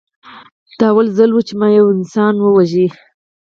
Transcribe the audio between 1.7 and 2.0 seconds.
یو